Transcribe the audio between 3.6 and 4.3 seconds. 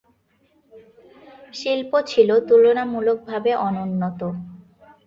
অনুন্নত।